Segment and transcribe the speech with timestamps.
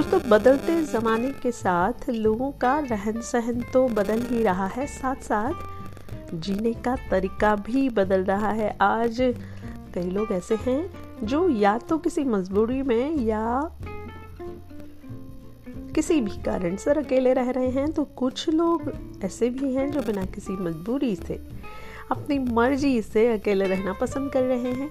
[0.00, 6.34] बदलते ज़माने के साथ लोगों का रहन सहन तो बदल ही रहा है साथ साथ
[6.34, 9.34] जीने का तरीका भी बदल रहा है। आज
[9.94, 10.90] कई लोग ऐसे हैं
[11.24, 13.70] जो या तो किसी मजबूरी में या
[15.94, 18.92] किसी भी कारण से अकेले रह रहे हैं तो कुछ लोग
[19.24, 21.34] ऐसे भी हैं जो बिना किसी मजबूरी से
[22.10, 24.90] अपनी मर्ज़ी से अकेले रहना पसंद कर रहे हैं।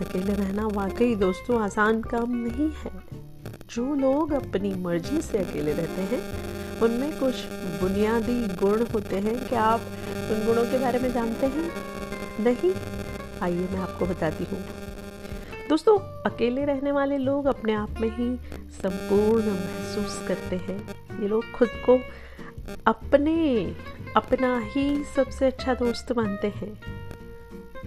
[0.00, 3.24] अकेले रहना वाकई दोस्तों आसान काम नहीं है।
[3.74, 6.22] जो लोग अपनी मर्ज़ी से अकेले रहते हैं,
[6.80, 7.34] उनमें कुछ
[7.80, 9.80] बुनियादी गुण होते हैं। क्या आप
[10.30, 11.70] उन गुणों के बारे में जानते हैं?
[12.40, 12.74] नहीं?
[13.42, 14.64] आइए मैं आपको बताती हूँ।
[15.68, 15.98] दोस्तों,
[16.30, 18.36] अकेले रहने वाले लोग अपने आप में ही
[18.70, 20.88] संपूर्ण महसूस करते हैं।
[21.22, 21.98] ये लोग खुद को
[22.86, 23.64] अपने,
[24.16, 26.80] अपना ही सबसे अच्छा दोस्त मानते हैं।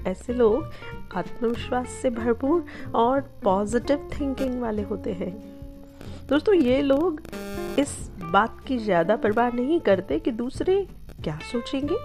[0.07, 0.71] ऐसे लोग
[1.15, 5.56] आत्मविश्वास से भरपूर और पॉजिटिव थिंकिंग वाले होते हैं।
[6.29, 7.21] दोस्तों, ये लोग
[7.79, 7.91] इस
[8.31, 10.75] बात की ज़्यादा परवाह नहीं करते कि दूसरे
[11.23, 11.95] क्या सोचेंगे।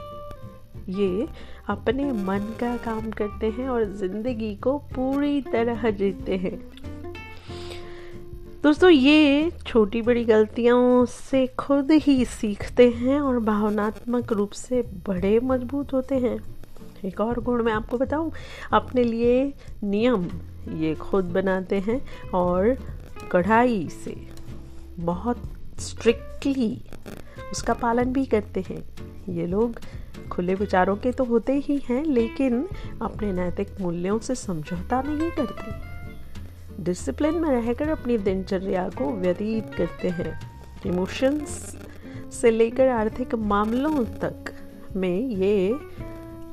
[0.92, 1.26] ये
[1.68, 6.54] अपने मन का काम करते हैं और ज़िंदगी को पूरी तरह जीते हैं।
[8.62, 15.38] दोस्तों, ये छोटी बड़ी गलतियों से खुद ही सीखते हैं और भावनात्मक रूप से बड़े
[15.42, 16.38] मज़बूत होते हैं।
[17.04, 18.32] एक और गुण मैं आपको बताऊँ,
[18.72, 19.52] अपने लिए
[19.84, 20.28] नियम
[20.78, 22.00] ये खुद बनाते हैं
[22.34, 22.76] और
[23.32, 24.28] कढ़ाई से
[24.98, 25.42] बहुत
[25.78, 26.84] स्ट्रिक्टली
[27.52, 28.82] उसका पालन भी करते हैं।
[29.28, 29.78] ये लोग
[30.30, 32.68] खुले विचारों के तो होते ही हैं, लेकिन
[33.02, 40.08] अपने नैतिक मूल्यों से समझौता नहीं करते। डिसिप्लिन में रहकर अपनी दिनचर्या को व्यतीत करते
[40.08, 40.40] हैं।
[40.86, 41.76] इमोशंस
[42.32, 44.54] से लेकर आर्थिक मामलों तक
[44.96, 45.72] में ये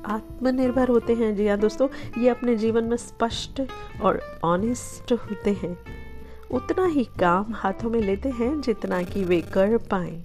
[0.05, 3.61] आत्मनिर्भर होते हैं। जी हाँ दोस्तों, ये अपने जीवन में स्पष्ट
[4.01, 5.77] और ऑनेस्ट होते हैं।
[6.51, 10.21] उतना ही काम हाथों में लेते हैं जितना कि वे कर पाए।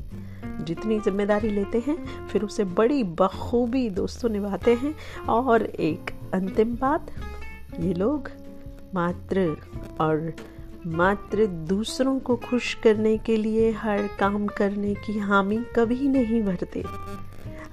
[0.60, 4.94] जितनी ज़िम्मेदारी लेते हैं, फिर उसे बड़ी बखूबी दोस्तों निभाते हैं।
[5.26, 7.10] और एक अंतिम बात,
[7.80, 8.30] ये लोग
[8.94, 9.56] मात्र
[10.00, 10.32] और
[10.86, 16.84] मात्र दूसरों को खुश करने के लिए हर काम करने की हामी कभी नहीं भरते।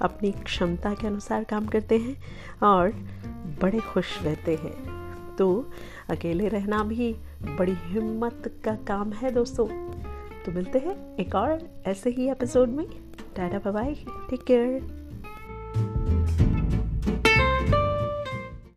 [0.01, 2.23] अपनी क्षमता के अनुसार काम करते हैं
[2.63, 2.89] और
[3.61, 4.90] बड़े खुश रहते हैं।
[5.37, 5.71] तो
[6.09, 7.15] अकेले रहना भी
[7.59, 9.67] बड़ी हिम्मत का काम है दोस्तों।
[10.45, 12.87] तो मिलते हैं एक और ऐसे ही एपिसोड में।
[13.35, 13.95] Tata bye
[14.29, 15.00] take care